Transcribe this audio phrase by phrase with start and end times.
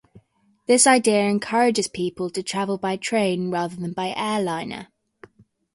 [0.65, 4.87] This idea encourages people to travel by train rather than by airliner.